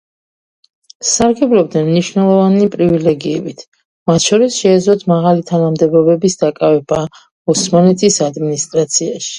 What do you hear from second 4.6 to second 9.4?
შეეძლოთ მაღალი თანამდებობების დაკავება ოსმალეთის ადმინისტრაციაში.